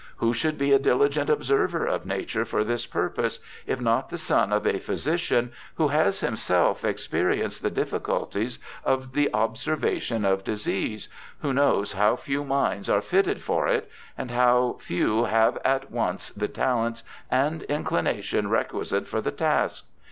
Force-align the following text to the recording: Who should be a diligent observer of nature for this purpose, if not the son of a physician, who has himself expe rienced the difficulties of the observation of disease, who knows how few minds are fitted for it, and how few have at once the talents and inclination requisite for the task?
Who 0.17 0.33
should 0.33 0.57
be 0.57 0.73
a 0.73 0.79
diligent 0.79 1.29
observer 1.29 1.85
of 1.85 2.07
nature 2.07 2.43
for 2.43 2.63
this 2.63 2.87
purpose, 2.87 3.39
if 3.67 3.79
not 3.79 4.09
the 4.09 4.17
son 4.17 4.51
of 4.51 4.65
a 4.65 4.79
physician, 4.79 5.51
who 5.75 5.89
has 5.89 6.21
himself 6.21 6.81
expe 6.81 7.21
rienced 7.23 7.61
the 7.61 7.69
difficulties 7.69 8.57
of 8.83 9.13
the 9.13 9.31
observation 9.31 10.25
of 10.25 10.43
disease, 10.43 11.07
who 11.41 11.53
knows 11.53 11.93
how 11.93 12.15
few 12.15 12.43
minds 12.43 12.89
are 12.89 13.01
fitted 13.03 13.43
for 13.43 13.67
it, 13.67 13.91
and 14.17 14.31
how 14.31 14.77
few 14.79 15.25
have 15.25 15.59
at 15.63 15.91
once 15.91 16.29
the 16.31 16.47
talents 16.47 17.03
and 17.29 17.61
inclination 17.61 18.49
requisite 18.49 19.07
for 19.07 19.21
the 19.21 19.29
task? 19.31 19.85